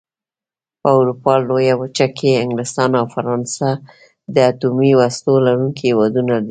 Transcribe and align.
په 0.81 0.89
اروپا 0.99 1.33
لويه 1.47 1.73
وچه 1.81 2.07
کې 2.17 2.41
انګلستان 2.43 2.91
او 2.99 3.05
فرانسه 3.15 3.69
د 4.33 4.35
اتومي 4.51 4.91
وسلو 4.99 5.33
لرونکي 5.45 5.83
هېوادونه 5.89 6.31
دي. 6.37 6.39